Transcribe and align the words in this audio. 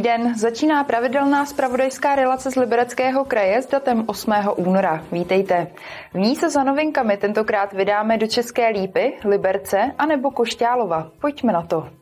Den, 0.00 0.34
začíná 0.38 0.84
pravidelná 0.84 1.46
spravodajská 1.46 2.14
relace 2.14 2.50
z 2.50 2.56
Libereckého 2.56 3.24
kraje 3.24 3.62
s 3.62 3.66
datem 3.66 4.04
8. 4.06 4.32
února. 4.56 5.04
Vítejte. 5.12 5.66
V 6.14 6.18
ní 6.18 6.36
se 6.36 6.50
za 6.50 6.64
novinkami 6.64 7.16
tentokrát 7.16 7.72
vydáme 7.72 8.18
do 8.18 8.26
České 8.26 8.68
Lípy, 8.68 9.12
Liberce 9.24 9.92
a 9.98 10.06
nebo 10.06 10.30
Košťálova. 10.30 11.10
Pojďme 11.20 11.52
na 11.52 11.62
to. 11.62 11.99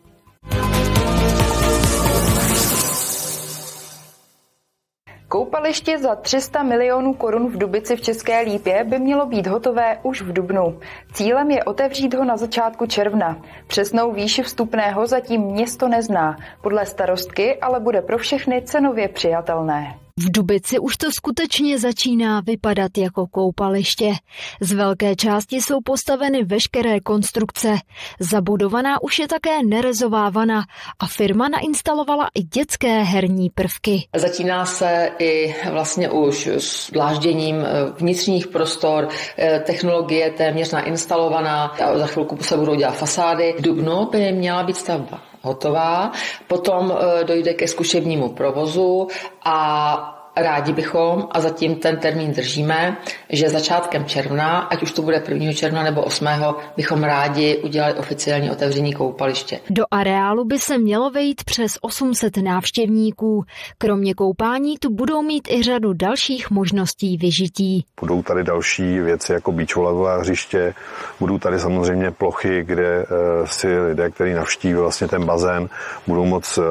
Koupaliště 5.28 5.98
za 5.98 6.14
300 6.14 6.62
milionů 6.62 7.14
korun 7.14 7.48
v 7.48 7.58
Dubici 7.58 7.96
v 7.96 8.00
České 8.00 8.40
Lípě 8.40 8.84
by 8.84 8.98
mělo 8.98 9.26
být 9.26 9.46
hotové 9.46 9.98
už 10.02 10.22
v 10.22 10.32
dubnu. 10.32 10.78
Cílem 11.12 11.50
je 11.50 11.64
otevřít 11.64 12.14
ho 12.14 12.24
na 12.24 12.36
začátku 12.36 12.86
června. 12.86 13.42
Přesnou 13.66 14.12
výši 14.12 14.42
vstupného 14.42 15.06
zatím 15.06 15.40
město 15.42 15.88
nezná. 15.88 16.36
Podle 16.62 16.86
starostky 16.86 17.56
ale 17.56 17.80
bude 17.80 18.02
pro 18.02 18.18
všechny 18.18 18.62
cenově 18.62 19.08
přijatelné. 19.08 19.98
V 20.20 20.30
Dubici 20.30 20.78
už 20.78 20.96
to 20.96 21.06
skutečně 21.12 21.78
začíná 21.78 22.40
vypadat 22.40 22.98
jako 22.98 23.26
koupaliště. 23.26 24.12
Z 24.60 24.72
velké 24.72 25.16
části 25.16 25.56
jsou 25.56 25.78
postaveny 25.84 26.44
veškeré 26.44 27.00
konstrukce. 27.00 27.76
Zabudovaná 28.20 29.02
už 29.02 29.18
je 29.18 29.28
také 29.28 29.62
nerezová 29.62 30.30
vana 30.30 30.64
a 30.98 31.06
firma 31.06 31.48
nainstalovala 31.48 32.28
i 32.34 32.42
dětské 32.42 33.02
herní 33.02 33.50
prvky. 33.50 34.08
Začíná 34.16 34.66
se 34.66 35.10
i 35.18 35.54
vlastně 35.72 36.10
už 36.10 36.46
s 36.46 36.90
dlážděním 36.90 37.56
eh, 37.56 37.92
vnitřních 38.00 38.46
prostor, 38.46 39.08
eh, 39.38 39.60
technologie 39.66 40.30
téměř 40.30 40.72
nainstalovaná 40.72 41.74
za 41.94 42.06
chvilku 42.06 42.38
se 42.40 42.56
budou 42.56 42.74
dělat 42.74 42.96
fasády. 42.96 43.54
V 43.58 43.62
Dubnu 43.62 44.08
by 44.10 44.32
měla 44.32 44.62
být 44.62 44.76
stavba 44.76 45.27
hotová, 45.48 46.12
potom 46.44 46.92
eh, 46.92 47.24
dojde 47.24 47.56
ke 47.56 47.64
zkušebnímu 47.64 48.36
provozu 48.36 49.08
a 49.44 49.58
rádi 50.42 50.72
bychom, 50.72 51.28
a 51.30 51.40
zatím 51.40 51.74
ten 51.74 51.96
termín 51.96 52.32
držíme, 52.32 52.96
že 53.30 53.48
začátkem 53.48 54.04
června, 54.04 54.58
ať 54.58 54.82
už 54.82 54.92
to 54.92 55.02
bude 55.02 55.22
1. 55.28 55.52
června 55.52 55.82
nebo 55.82 56.02
8. 56.02 56.28
bychom 56.76 57.04
rádi 57.04 57.56
udělali 57.56 57.94
oficiální 57.94 58.50
otevření 58.50 58.92
koupaliště. 58.92 59.60
Do 59.70 59.84
areálu 59.90 60.44
by 60.44 60.58
se 60.58 60.78
mělo 60.78 61.10
vejít 61.10 61.44
přes 61.44 61.78
800 61.80 62.36
návštěvníků. 62.36 63.44
Kromě 63.78 64.14
koupání 64.14 64.78
tu 64.78 64.90
budou 64.90 65.22
mít 65.22 65.48
i 65.50 65.62
řadu 65.62 65.92
dalších 65.92 66.50
možností 66.50 67.16
vyžití. 67.16 67.84
Budou 68.00 68.22
tady 68.22 68.44
další 68.44 69.00
věci 69.00 69.32
jako 69.32 69.52
beachvolejové 69.52 70.18
hřiště, 70.18 70.74
budou 71.20 71.38
tady 71.38 71.60
samozřejmě 71.60 72.10
plochy, 72.10 72.64
kde 72.64 73.02
eh, 73.02 73.06
si 73.46 73.80
lidé, 73.80 74.10
kteří 74.10 74.32
navštíví 74.32 74.74
vlastně 74.74 75.08
ten 75.08 75.24
bazén, 75.24 75.68
budou 76.06 76.24
moc 76.24 76.58
eh, 76.58 76.62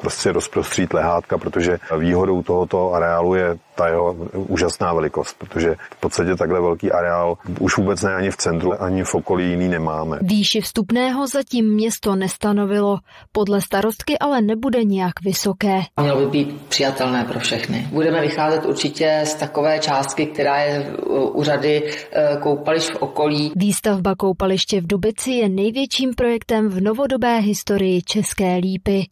prostě 0.00 0.32
rozprostřít 0.32 0.92
lehátka, 0.94 1.38
protože 1.38 1.78
výhodou 1.98 2.42
tohoto 2.42 2.92
areálu 2.92 3.03
je 3.34 3.58
ta 3.74 3.88
jeho 3.88 4.14
úžasná 4.34 4.92
velikost, 4.94 5.36
protože 5.38 5.74
v 5.96 6.00
podstatě 6.00 6.36
takhle 6.36 6.60
velký 6.60 6.92
areál 6.92 7.38
už 7.60 7.76
vůbec 7.76 8.02
ne 8.02 8.14
ani 8.14 8.30
v 8.30 8.36
centru, 8.36 8.82
ani 8.82 9.04
v 9.04 9.14
okolí 9.14 9.50
jiný 9.50 9.68
nemáme. 9.68 10.18
Výši 10.22 10.60
vstupného 10.60 11.26
zatím 11.26 11.74
město 11.74 12.16
nestanovilo, 12.16 12.98
podle 13.32 13.60
starostky 13.60 14.18
ale 14.18 14.40
nebude 14.40 14.84
nějak 14.84 15.12
vysoké. 15.24 15.82
Mělo 16.00 16.20
by 16.20 16.26
být 16.26 16.62
přijatelné 16.68 17.24
pro 17.24 17.40
všechny. 17.40 17.88
Budeme 17.92 18.20
vycházet 18.20 18.64
určitě 18.64 19.20
z 19.24 19.34
takové 19.34 19.78
částky, 19.78 20.26
která 20.26 20.58
je 20.58 20.92
u 21.32 21.42
řady 21.42 21.82
e, 22.12 22.36
koupališť 22.36 22.92
v 22.92 22.96
okolí. 22.96 23.52
Výstavba 23.56 24.14
koupaliště 24.14 24.80
v 24.80 24.86
Dubici 24.86 25.30
je 25.30 25.48
největším 25.48 26.14
projektem 26.14 26.68
v 26.68 26.80
novodobé 26.80 27.38
historii 27.38 28.02
České 28.02 28.56
Lípy. 28.56 29.06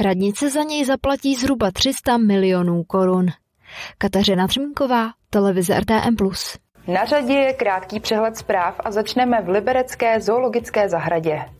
Radnice 0.00 0.50
za 0.50 0.62
něj 0.62 0.84
zaplatí 0.84 1.34
zhruba 1.34 1.70
300 1.70 2.16
milionů 2.16 2.84
korun. 2.84 3.26
Kateřina 3.98 4.46
Třmínková, 4.46 5.10
televize 5.30 5.80
RTM+. 5.80 6.16
Na 6.86 7.04
řadě 7.04 7.32
je 7.32 7.52
krátký 7.52 8.00
přehled 8.00 8.36
zpráv 8.36 8.80
a 8.84 8.90
začneme 8.90 9.42
v 9.42 9.48
Liberecké 9.48 10.20
zoologické 10.20 10.88
zahradě. 10.88 11.55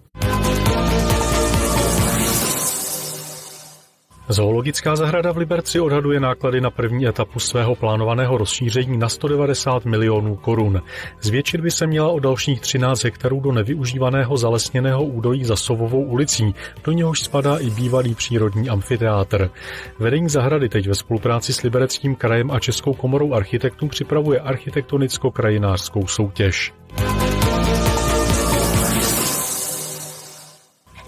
Zoologická 4.28 4.96
zahrada 4.96 5.32
v 5.32 5.36
Liberci 5.36 5.80
odhaduje 5.80 6.20
náklady 6.20 6.60
na 6.60 6.70
první 6.70 7.06
etapu 7.06 7.38
svého 7.38 7.74
plánovaného 7.74 8.38
rozšíření 8.38 8.98
na 8.98 9.08
190 9.08 9.84
milionů 9.84 10.36
korun. 10.36 10.82
Zvětšit 11.20 11.60
by 11.60 11.70
se 11.70 11.86
měla 11.86 12.08
o 12.08 12.18
dalších 12.18 12.60
13 12.60 13.04
hektarů 13.04 13.40
do 13.40 13.52
nevyužívaného 13.52 14.36
zalesněného 14.36 15.04
údojí 15.04 15.44
za 15.44 15.56
Sovovou 15.56 16.02
ulicí, 16.02 16.54
do 16.84 16.92
něhož 16.92 17.20
spadá 17.20 17.56
i 17.56 17.70
bývalý 17.70 18.14
přírodní 18.14 18.68
amfiteátr. 18.68 19.50
Vedení 19.98 20.28
zahrady 20.28 20.68
teď 20.68 20.88
ve 20.88 20.94
spolupráci 20.94 21.52
s 21.52 21.62
Libereckým 21.62 22.14
krajem 22.14 22.50
a 22.50 22.60
Českou 22.60 22.94
komorou 22.94 23.34
architektů 23.34 23.88
připravuje 23.88 24.40
architektonicko-krajinářskou 24.40 26.06
soutěž. 26.06 26.72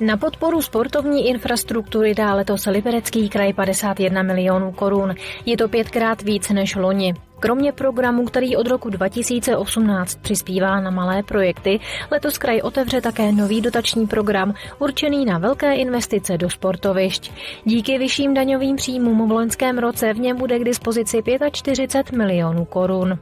Na 0.01 0.17
podporu 0.17 0.63
sportovní 0.63 1.29
infrastruktury 1.29 2.15
dá 2.15 2.35
letos 2.35 2.67
Liberecký 2.67 3.29
kraj 3.29 3.53
51 3.53 4.23
milionů 4.23 4.73
korun. 4.73 5.15
Je 5.47 5.57
to 5.57 5.69
pětkrát 5.69 6.23
víc 6.23 6.49
než 6.49 6.77
loni. 6.77 7.15
Kromě 7.41 7.73
programu, 7.73 8.25
který 8.25 8.57
od 8.57 8.67
roku 8.67 8.91
2018 8.91 10.15
přispívá 10.15 10.81
na 10.81 10.91
malé 10.91 11.23
projekty, 11.23 11.81
letos 12.11 12.39
kraj 12.39 12.61
otevře 12.61 13.01
také 13.01 13.33
nový 13.33 13.61
dotační 13.61 14.07
program 14.07 14.55
určený 14.79 15.25
na 15.25 15.39
velké 15.39 15.75
investice 15.75 16.39
do 16.39 16.51
sportovišť. 16.51 17.33
Díky 17.65 17.99
vyšším 17.99 18.35
daňovým 18.35 18.77
příjmům 18.77 19.29
v 19.29 19.33
loňském 19.33 19.79
roce 19.79 20.13
v 20.13 20.19
něm 20.19 20.37
bude 20.37 20.59
k 20.59 20.65
dispozici 20.65 21.23
45 21.53 22.19
milionů 22.19 22.65
korun. 22.65 23.19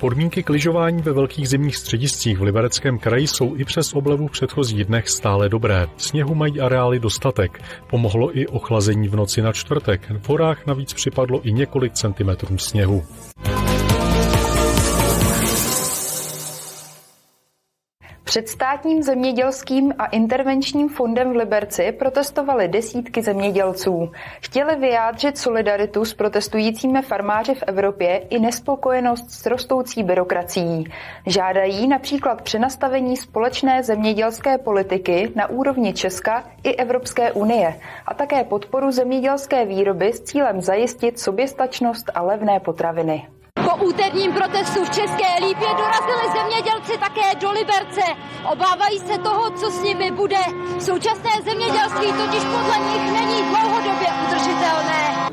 Podmínky 0.00 0.42
k 0.42 0.50
lyžování 0.50 1.02
ve 1.02 1.12
velkých 1.12 1.48
zimních 1.48 1.76
střediscích 1.76 2.38
v 2.38 2.42
Libereckém 2.42 2.98
kraji 2.98 3.26
jsou 3.26 3.56
i 3.56 3.64
přes 3.64 3.94
oblevu 3.94 4.28
v 4.28 4.30
předchozích 4.30 4.84
dnech 4.84 5.08
stále 5.08 5.48
dobré. 5.48 5.86
Sněhu 5.96 6.34
mají 6.34 6.60
areály 6.60 6.98
dostatek. 6.98 7.62
Pomohlo 7.90 8.38
i 8.38 8.46
ochlazení 8.46 9.08
v 9.08 9.16
noci 9.16 9.42
na 9.42 9.52
čtvrtek. 9.52 10.12
V 10.22 10.28
horách 10.28 10.66
navíc 10.66 10.92
připadlo 10.92 11.40
i 11.42 11.52
několik 11.52 11.92
centimetrů 11.92 12.58
sněhu. 12.58 13.04
Před 18.28 18.48
státním 18.48 19.02
zemědělským 19.02 19.94
a 19.98 20.06
intervenčním 20.06 20.88
fondem 20.88 21.32
v 21.32 21.36
Liberci 21.36 21.92
protestovali 21.92 22.68
desítky 22.68 23.22
zemědělců. 23.22 24.10
Chtěli 24.40 24.76
vyjádřit 24.76 25.38
solidaritu 25.38 26.04
s 26.04 26.14
protestujícími 26.14 27.02
farmáři 27.02 27.54
v 27.54 27.62
Evropě 27.66 28.18
i 28.18 28.38
nespokojenost 28.38 29.30
s 29.30 29.46
rostoucí 29.46 30.02
byrokracií. 30.02 30.84
Žádají 31.26 31.88
například 31.88 32.42
přenastavení 32.42 33.16
společné 33.16 33.82
zemědělské 33.82 34.58
politiky 34.58 35.32
na 35.34 35.46
úrovni 35.46 35.92
Česka 35.92 36.44
i 36.62 36.74
Evropské 36.74 37.32
unie 37.32 37.80
a 38.06 38.14
také 38.14 38.44
podporu 38.44 38.90
zemědělské 38.90 39.66
výroby 39.66 40.12
s 40.12 40.20
cílem 40.20 40.60
zajistit 40.60 41.18
soběstačnost 41.18 42.10
a 42.14 42.22
levné 42.22 42.60
potraviny. 42.60 43.28
Úterním 43.88 44.32
protestu 44.32 44.84
v 44.84 44.90
České 44.90 45.26
Lípě 45.40 45.68
dorazili 45.68 46.24
zemědělci 46.36 46.98
také 46.98 47.34
do 47.40 47.50
Liberce. 47.50 48.00
Obávají 48.52 48.98
se 48.98 49.18
toho, 49.18 49.50
co 49.50 49.70
s 49.70 49.82
nimi 49.82 50.10
bude. 50.10 50.40
Současné 50.80 51.30
zemědělství 51.44 52.12
totiž 52.12 52.44
podle 52.44 52.78
nich 52.78 53.12
není 53.12 53.42
dlouhodobě 53.42 53.58
udržitelné. 53.78 53.97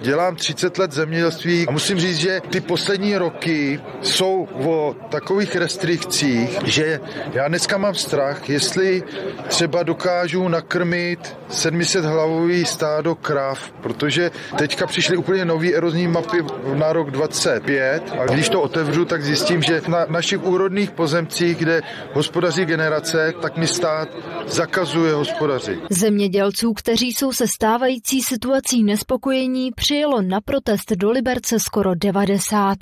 Dělám 0.06 0.36
30 0.36 0.78
let 0.78 0.92
zemědělství 0.92 1.68
a 1.68 1.72
musím 1.72 2.00
říct, 2.00 2.18
že 2.18 2.42
ty 2.50 2.62
poslední 2.62 3.18
roky 3.18 3.80
jsou 4.02 4.48
o 4.66 4.96
takových 5.10 5.56
restrikcích, 5.56 6.60
že 6.66 7.00
já 7.34 7.48
dneska 7.48 7.78
mám 7.78 7.96
strach, 7.96 8.50
jestli 8.50 9.04
třeba 9.48 9.84
dokážu 9.84 10.48
nakrmit 10.48 11.38
700 11.50 12.06
hlavový 12.06 12.66
stádo 12.66 13.16
krav, 13.16 13.72
protože 13.82 14.32
teďka 14.58 14.88
přišly 14.88 15.18
úplně 15.18 15.46
nové 15.46 15.74
erozní 15.74 16.08
mapy 16.08 16.38
na 16.74 16.94
rok 16.94 17.12
25 17.12 18.04
a 18.20 18.26
když 18.26 18.50
to 18.50 18.62
otevřu, 18.62 19.06
tak 19.06 19.24
zjistím, 19.24 19.62
že 19.62 19.82
na 19.88 20.06
našich 20.10 20.44
úrodných 20.44 20.92
pozemcích, 20.92 21.58
kde 21.58 21.82
hospodaří 22.14 22.66
generace, 22.66 23.34
tak 23.42 23.58
mi 23.58 23.68
stát 23.68 24.10
zakazuje 24.48 25.14
hospodařit. 25.14 25.80
Zemědělců, 25.90 26.74
kteří 26.74 27.12
jsou 27.12 27.32
se 27.32 27.48
stávající 27.48 28.22
situací 28.22 28.84
nespokojení, 28.84 29.72
přijelo 29.96 30.22
na 30.22 30.42
protest 30.42 30.92
do 30.92 31.12
Liberce 31.12 31.60
skoro 31.60 31.96
90. 31.96 32.78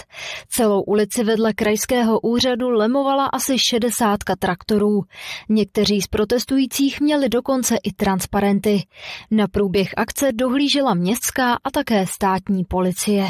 Celou 0.49 0.81
ulici 0.81 1.23
vedle 1.23 1.53
krajského 1.53 2.19
úřadu 2.19 2.69
lemovala 2.69 3.25
asi 3.25 3.59
60 3.59 4.19
traktorů. 4.39 5.01
Někteří 5.49 6.01
z 6.01 6.07
protestujících 6.07 7.01
měli 7.01 7.29
dokonce 7.29 7.75
i 7.83 7.91
transparenty. 7.91 8.83
Na 9.31 9.47
průběh 9.47 9.87
akce 9.97 10.31
dohlížela 10.31 10.93
městská 10.93 11.57
a 11.63 11.71
také 11.71 12.05
státní 12.07 12.63
policie. 12.65 13.29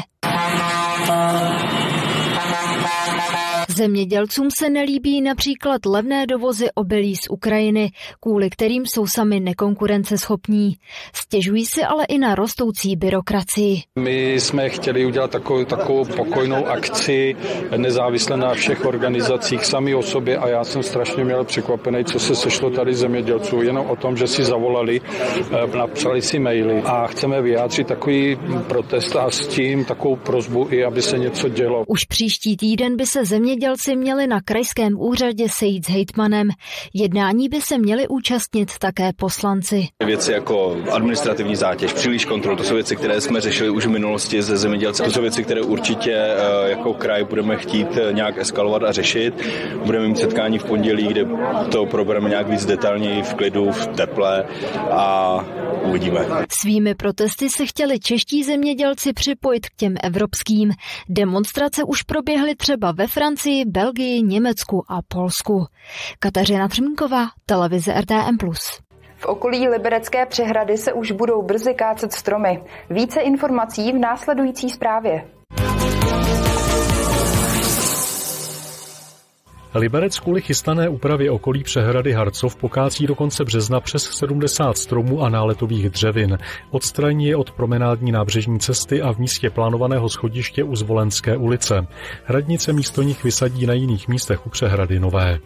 Zemědělcům 3.76 4.48
se 4.58 4.70
nelíbí 4.70 5.20
například 5.20 5.86
levné 5.86 6.26
dovozy 6.26 6.66
obilí 6.74 7.16
z 7.16 7.30
Ukrajiny, 7.30 7.90
kvůli 8.20 8.50
kterým 8.50 8.86
jsou 8.86 9.06
sami 9.06 9.40
nekonkurenceschopní. 9.40 10.76
Stěžují 11.14 11.66
si 11.66 11.82
ale 11.84 12.04
i 12.04 12.18
na 12.18 12.34
rostoucí 12.34 12.96
byrokracii. 12.96 13.82
My 13.98 14.32
jsme 14.32 14.68
chtěli 14.68 15.06
udělat 15.06 15.30
takovou, 15.30 15.64
takovou 15.64 16.04
pokojnou 16.04 16.66
akci, 16.66 17.36
nezávisle 17.76 18.36
na 18.36 18.54
všech 18.54 18.84
organizacích, 18.84 19.64
sami 19.64 19.94
o 19.94 20.02
sobě 20.02 20.36
a 20.38 20.48
já 20.48 20.64
jsem 20.64 20.82
strašně 20.82 21.24
měl 21.24 21.44
překvapený, 21.44 22.04
co 22.04 22.18
se 22.18 22.34
sešlo 22.34 22.70
tady 22.70 22.94
zemědělců, 22.94 23.62
jenom 23.62 23.86
o 23.86 23.96
tom, 23.96 24.16
že 24.16 24.26
si 24.26 24.44
zavolali, 24.44 25.00
eh, 25.00 25.76
napsali 25.76 26.22
si 26.22 26.38
maily 26.38 26.82
a 26.82 27.06
chceme 27.06 27.42
vyjádřit 27.42 27.86
takový 27.86 28.38
protest 28.68 29.16
a 29.16 29.30
s 29.30 29.46
tím 29.46 29.84
takovou 29.84 30.16
prozbu 30.16 30.68
i, 30.70 30.84
aby 30.84 31.02
se 31.02 31.18
něco 31.18 31.48
dělo. 31.48 31.84
Už 31.86 32.04
příští 32.04 32.56
týden 32.56 32.96
by 32.96 33.06
se 33.06 33.24
zemědělci 33.24 33.63
měli 33.96 34.26
na 34.26 34.40
krajském 34.44 35.00
úřadě 35.00 35.48
sejít 35.48 35.86
s 35.86 35.88
hejtmanem. 35.88 36.48
Jednání 36.94 37.48
by 37.48 37.60
se 37.60 37.78
měli 37.78 38.08
účastnit 38.08 38.78
také 38.78 39.10
poslanci. 39.16 39.86
Věci 40.06 40.32
jako 40.32 40.76
administrativní 40.90 41.56
zátěž, 41.56 41.92
příliš 41.92 42.24
kontrol, 42.24 42.56
to 42.56 42.64
jsou 42.64 42.74
věci, 42.74 42.96
které 42.96 43.20
jsme 43.20 43.40
řešili 43.40 43.70
už 43.70 43.86
v 43.86 43.90
minulosti 43.90 44.42
ze 44.42 44.56
zemědělce. 44.56 45.02
To 45.02 45.10
jsou 45.10 45.20
věci, 45.20 45.44
které 45.44 45.60
určitě 45.62 46.12
eh, 46.12 46.70
jako 46.70 46.94
kraj 46.94 47.24
budeme 47.24 47.56
chtít 47.56 47.88
eh, 47.96 48.12
nějak 48.12 48.38
eskalovat 48.38 48.82
a 48.82 48.92
řešit. 48.92 49.34
Budeme 49.84 50.08
mít 50.08 50.18
setkání 50.18 50.58
v 50.58 50.64
pondělí, 50.64 51.06
kde 51.06 51.26
to 51.70 51.86
probereme 51.86 52.28
nějak 52.28 52.48
víc 52.48 52.66
detailněji 52.66 53.22
v 53.22 53.34
klidu, 53.34 53.72
v 53.72 53.86
teple 53.86 54.44
a 54.90 55.44
uvidíme. 55.84 56.20
Svými 56.60 56.94
protesty 56.94 57.50
se 57.50 57.66
chtěli 57.66 58.00
čeští 58.00 58.44
zemědělci 58.44 59.12
připojit 59.12 59.66
k 59.66 59.74
těm 59.76 59.94
evropským. 60.02 60.70
Demonstrace 61.08 61.84
už 61.84 62.02
proběhly 62.02 62.54
třeba 62.54 62.92
ve 62.92 63.06
Francii, 63.06 63.64
Belgii, 63.64 64.22
Německu 64.22 64.84
a 64.88 64.98
Polsku. 65.08 65.66
Kateřina 66.18 66.68
Třmínková, 66.68 67.26
televize 67.46 67.92
RTM+. 68.00 68.36
V 69.16 69.26
okolí 69.26 69.68
Liberecké 69.68 70.26
přehrady 70.26 70.76
se 70.76 70.92
už 70.92 71.12
budou 71.12 71.42
brzy 71.42 71.74
kácet 71.74 72.12
stromy. 72.12 72.62
Více 72.90 73.20
informací 73.20 73.92
v 73.92 73.98
následující 73.98 74.70
zprávě. 74.70 75.24
Liberec 79.74 80.18
kvůli 80.20 80.42
chystané 80.42 80.88
úpravě 80.88 81.30
okolí 81.30 81.62
přehrady 81.62 82.12
Harcov 82.12 82.56
pokácí 82.56 83.06
do 83.06 83.14
konce 83.14 83.44
března 83.44 83.80
přes 83.80 84.02
70 84.02 84.78
stromů 84.78 85.22
a 85.22 85.28
náletových 85.28 85.90
dřevin. 85.90 86.38
Odstraní 86.70 87.26
je 87.26 87.36
od 87.36 87.50
promenádní 87.50 88.12
nábřežní 88.12 88.60
cesty 88.60 89.02
a 89.02 89.12
v 89.12 89.18
místě 89.18 89.50
plánovaného 89.50 90.08
schodiště 90.08 90.64
u 90.64 90.76
Zvolenské 90.76 91.36
ulice. 91.36 91.86
Radnice 92.28 92.72
místo 92.72 93.02
nich 93.02 93.24
vysadí 93.24 93.66
na 93.66 93.74
jiných 93.74 94.08
místech 94.08 94.46
u 94.46 94.50
přehrady 94.50 95.00
nové. 95.00 95.38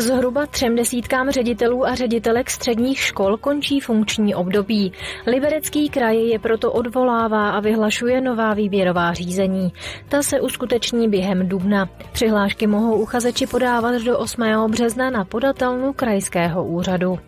Zhruba 0.00 0.46
třem 0.46 0.76
desítkám 0.76 1.30
ředitelů 1.30 1.86
a 1.86 1.94
ředitelek 1.94 2.50
středních 2.50 2.98
škol 2.98 3.36
končí 3.36 3.80
funkční 3.80 4.34
období. 4.34 4.92
Liberecký 5.26 5.88
kraj 5.88 6.16
je 6.16 6.38
proto 6.38 6.72
odvolává 6.72 7.50
a 7.50 7.60
vyhlašuje 7.60 8.20
nová 8.20 8.54
výběrová 8.54 9.12
řízení. 9.12 9.72
Ta 10.08 10.22
se 10.22 10.40
uskuteční 10.40 11.08
během 11.08 11.48
dubna. 11.48 11.88
Přihlášky 12.12 12.66
mohou 12.66 12.96
uchazeči 12.96 13.46
podávat 13.46 14.02
do 14.02 14.18
8. 14.18 14.42
března 14.70 15.10
na 15.10 15.24
podatelnu 15.24 15.92
krajského 15.92 16.64
úřadu. 16.64 17.18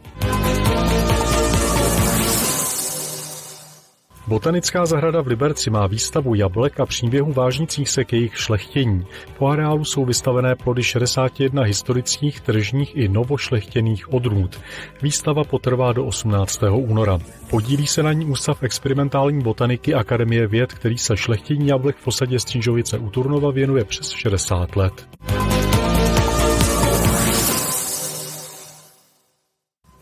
Botanická 4.31 4.87
zahrada 4.87 5.21
v 5.21 5.27
Liberci 5.27 5.71
má 5.71 5.87
výstavu 5.87 6.35
jablek 6.35 6.81
a 6.81 6.87
příběhů 6.87 7.33
vážnících 7.33 7.91
se 7.91 8.05
k 8.05 8.13
jejich 8.13 8.39
šlechtění. 8.39 9.07
Po 9.39 9.47
areálu 9.47 9.85
jsou 9.85 10.05
vystavené 10.05 10.55
plody 10.55 10.83
61 10.83 11.63
historických, 11.63 12.41
tržních 12.41 12.97
i 12.97 13.09
novošlechtěných 13.09 14.13
odrůd. 14.13 14.61
Výstava 15.03 15.45
potrvá 15.45 15.93
do 15.93 16.05
18. 16.05 16.61
února. 16.73 17.19
Podílí 17.51 17.87
se 17.87 18.03
na 18.03 18.13
ní 18.13 18.27
Ústav 18.27 18.63
experimentální 18.63 19.43
botaniky 19.43 19.95
Akademie 19.95 20.47
věd, 20.47 20.73
který 20.73 20.99
se 20.99 21.17
šlechtění 21.17 21.69
jablek 21.69 21.97
v 21.97 22.07
osadě 22.07 22.41
Střížovice 22.41 22.99
u 22.99 23.11
Turnova 23.11 23.51
věnuje 23.51 23.85
přes 23.85 24.11
60 24.11 24.77
let. 24.77 25.09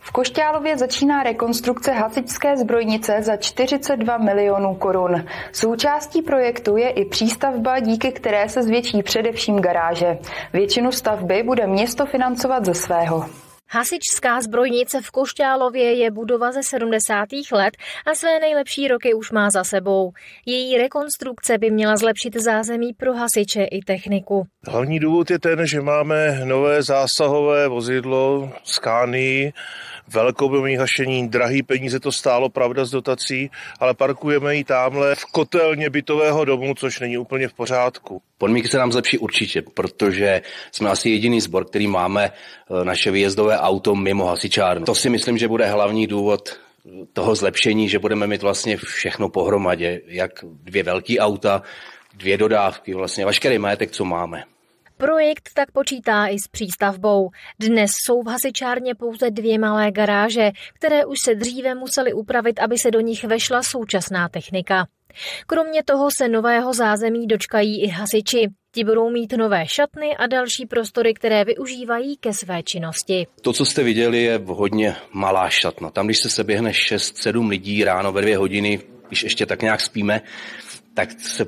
V 0.09 0.11
Košťálově 0.11 0.77
začíná 0.77 1.23
rekonstrukce 1.23 1.91
hasičské 1.91 2.57
zbrojnice 2.57 3.21
za 3.21 3.37
42 3.37 4.17
milionů 4.17 4.75
korun. 4.75 5.25
Součástí 5.51 6.21
projektu 6.21 6.77
je 6.77 6.89
i 6.89 7.05
přístavba, 7.05 7.79
díky 7.79 8.11
které 8.11 8.49
se 8.49 8.63
zvětší 8.63 9.03
především 9.03 9.59
garáže. 9.59 10.17
Většinu 10.53 10.91
stavby 10.91 11.43
bude 11.43 11.67
město 11.67 12.05
financovat 12.05 12.65
ze 12.65 12.73
svého. 12.73 13.25
Hasičská 13.71 14.41
zbrojnice 14.41 15.01
v 15.01 15.11
Košťálově 15.11 15.93
je 15.93 16.11
budova 16.11 16.51
ze 16.51 16.63
70. 16.63 17.25
let 17.51 17.73
a 18.05 18.15
své 18.15 18.39
nejlepší 18.39 18.87
roky 18.87 19.13
už 19.13 19.31
má 19.31 19.49
za 19.49 19.63
sebou. 19.63 20.11
Její 20.45 20.77
rekonstrukce 20.77 21.57
by 21.57 21.71
měla 21.71 21.95
zlepšit 21.97 22.35
zázemí 22.35 22.93
pro 22.93 23.13
hasiče 23.13 23.63
i 23.63 23.79
techniku. 23.81 24.43
Hlavní 24.67 24.99
důvod 24.99 25.31
je 25.31 25.39
ten, 25.39 25.67
že 25.67 25.81
máme 25.81 26.41
nové 26.45 26.83
zásahové 26.83 27.67
vozidlo 27.67 28.51
Scanii, 28.63 29.53
velkoobjemní 30.13 30.75
hašení, 30.75 31.27
drahý 31.27 31.63
peníze 31.63 31.99
to 31.99 32.11
stálo, 32.11 32.49
pravda, 32.49 32.85
z 32.85 32.91
dotací, 32.91 33.51
ale 33.79 33.93
parkujeme 33.93 34.55
ji 34.55 34.63
tamhle 34.63 35.15
v 35.15 35.25
kotelně 35.25 35.89
bytového 35.89 36.45
domu, 36.45 36.73
což 36.73 36.99
není 36.99 37.17
úplně 37.17 37.47
v 37.47 37.53
pořádku. 37.53 38.21
Podmínky 38.37 38.67
se 38.67 38.77
nám 38.77 38.91
zlepší 38.91 39.17
určitě, 39.17 39.61
protože 39.61 40.41
jsme 40.71 40.89
asi 40.89 41.09
jediný 41.09 41.41
sbor, 41.41 41.65
který 41.65 41.87
máme 41.87 42.31
eh, 42.31 42.85
naše 42.85 43.11
výjezdové 43.11 43.59
auto 43.59 43.95
mimo 43.95 44.25
hasičárnu. 44.25 44.85
To 44.85 44.95
si 44.95 45.09
myslím, 45.09 45.37
že 45.37 45.47
bude 45.47 45.65
hlavní 45.65 46.07
důvod 46.07 46.59
toho 47.13 47.35
zlepšení, 47.35 47.89
že 47.89 47.99
budeme 47.99 48.27
mít 48.27 48.41
vlastně 48.41 48.77
všechno 48.77 49.29
pohromadě, 49.29 50.01
jak 50.07 50.31
dvě 50.43 50.83
velké 50.83 51.19
auta, 51.19 51.61
dvě 52.13 52.37
dodávky, 52.37 52.93
vlastně 52.93 53.25
veškerý 53.25 53.57
majetek, 53.59 53.91
co 53.91 54.05
máme. 54.05 54.43
Projekt 55.01 55.49
tak 55.53 55.71
počítá 55.71 56.27
i 56.27 56.39
s 56.39 56.47
přístavbou. 56.47 57.29
Dnes 57.59 57.91
jsou 58.05 58.21
v 58.21 58.27
hasičárně 58.27 58.95
pouze 58.95 59.31
dvě 59.31 59.59
malé 59.59 59.91
garáže, 59.91 60.51
které 60.73 61.05
už 61.05 61.17
se 61.23 61.35
dříve 61.35 61.75
museli 61.75 62.13
upravit, 62.13 62.59
aby 62.59 62.77
se 62.77 62.91
do 62.91 62.99
nich 62.99 63.23
vešla 63.23 63.63
současná 63.63 64.29
technika. 64.29 64.87
Kromě 65.47 65.83
toho 65.83 66.09
se 66.17 66.27
nového 66.27 66.73
zázemí 66.73 67.27
dočkají 67.27 67.83
i 67.83 67.87
hasiči. 67.87 68.47
Ti 68.75 68.83
budou 68.83 69.09
mít 69.09 69.33
nové 69.37 69.67
šatny 69.67 70.17
a 70.17 70.27
další 70.27 70.65
prostory, 70.65 71.13
které 71.13 71.45
využívají 71.45 72.17
ke 72.17 72.33
své 72.33 72.63
činnosti. 72.63 73.27
To, 73.41 73.53
co 73.53 73.65
jste 73.65 73.83
viděli, 73.83 74.23
je 74.23 74.41
hodně 74.45 74.95
malá 75.11 75.49
šatna. 75.49 75.89
Tam, 75.89 76.05
když 76.05 76.19
se 76.19 76.29
seběhne 76.29 76.71
6-7 76.71 77.49
lidí 77.49 77.83
ráno 77.83 78.11
ve 78.11 78.21
dvě 78.21 78.37
hodiny, 78.37 78.79
když 79.07 79.23
ještě 79.23 79.45
tak 79.45 79.61
nějak 79.61 79.81
spíme, 79.81 80.21
tak 80.93 81.09
se 81.11 81.45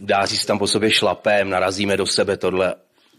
dá 0.00 0.26
říct 0.26 0.46
tam 0.46 0.58
po 0.58 0.66
sobě 0.66 0.90
šlapem, 0.90 1.50
narazíme 1.50 1.96
do 1.96 2.06
sebe 2.06 2.36
tohle 2.36 2.74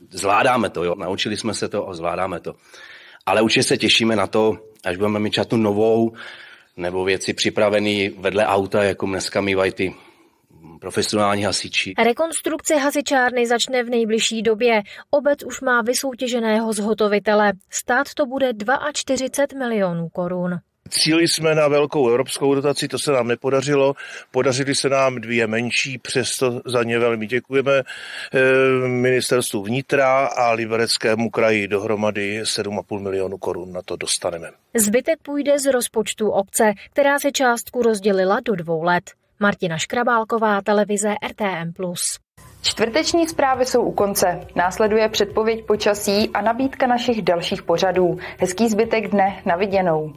zvládáme 0.10 0.70
to, 0.70 0.84
jo, 0.84 0.96
naučili 0.96 1.38
jsme 1.38 1.54
se 1.54 1.70
to 1.70 1.90
a 1.90 1.94
zvládáme 1.94 2.40
to. 2.40 2.54
Ale 3.26 3.42
určitě 3.42 3.64
se 3.64 3.78
těšíme 3.78 4.16
na 4.16 4.28
to, 4.28 4.58
až 4.86 4.98
budeme 4.98 5.20
mít 5.20 5.34
čatu 5.34 5.58
novou, 5.58 6.14
nebo 6.78 7.06
věci 7.06 7.34
připravené 7.34 8.10
vedle 8.10 8.46
auta, 8.46 8.84
jako 8.84 9.06
dneska 9.06 9.42
mývají 9.42 9.72
ty 9.72 9.96
profesionální 10.82 11.44
hasiči. 11.44 11.94
Rekonstrukce 12.04 12.76
hasičárny 12.76 13.48
začne 13.48 13.84
v 13.84 13.90
nejbližší 13.90 14.42
době. 14.42 14.82
Obec 15.12 15.44
už 15.46 15.62
má 15.62 15.82
vysoutěženého 15.82 16.74
zhotovitele. 16.74 17.54
Stát 17.70 18.14
to 18.14 18.26
bude 18.26 18.52
42 18.94 19.60
milionů 19.60 20.10
korun. 20.10 20.60
Cíli 20.90 21.28
jsme 21.28 21.56
na 21.56 21.68
velkou 21.68 22.10
evropskou 22.10 22.56
dotaci, 22.56 22.88
to 22.88 23.00
se 23.00 23.12
nám 23.12 23.28
nepodařilo. 23.28 23.94
Podařily 24.32 24.76
se 24.76 24.90
nám 24.90 25.16
dvě 25.16 25.48
menší, 25.48 25.98
přesto 25.98 26.62
za 26.66 26.84
ně 26.84 27.00
velmi 27.00 27.28
děkujeme 27.28 27.72
eh, 27.78 28.88
ministerstvu 28.88 29.64
vnitra 29.64 30.26
a 30.26 30.52
libereckému 30.52 31.30
kraji 31.30 31.68
dohromady 31.68 32.42
7,5 32.42 33.00
milionu 33.00 33.38
korun 33.38 33.74
na 33.74 33.82
to 33.86 33.96
dostaneme. 33.96 34.52
Zbytek 34.76 35.20
půjde 35.22 35.60
z 35.60 35.72
rozpočtu 35.72 36.30
obce, 36.30 36.74
která 36.92 37.20
se 37.20 37.32
částku 37.32 37.82
rozdělila 37.82 38.40
do 38.46 38.56
dvou 38.56 38.84
let. 38.84 39.04
Martina 39.40 39.78
Škrabálková, 39.78 40.62
televize 40.62 41.16
RTM+. 41.30 41.74
Čtvrteční 42.62 43.28
zprávy 43.28 43.66
jsou 43.66 43.82
u 43.82 43.92
konce. 43.92 44.48
Následuje 44.56 45.10
předpověď 45.10 45.66
počasí 45.66 46.30
a 46.34 46.42
nabídka 46.42 46.88
našich 46.88 47.22
dalších 47.22 47.64
pořadů. 47.64 48.18
Hezký 48.40 48.70
zbytek 48.70 49.08
dne, 49.08 49.42
na 49.46 49.56
viděnou. 49.56 50.14